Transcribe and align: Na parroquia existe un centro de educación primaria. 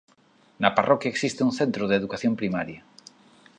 Na 0.61 0.69
parroquia 0.77 1.11
existe 1.13 1.45
un 1.47 1.53
centro 1.59 1.83
de 1.87 1.97
educación 2.01 2.33
primaria. 2.41 2.81